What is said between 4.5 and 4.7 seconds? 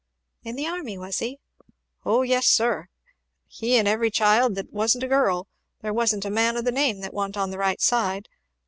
he had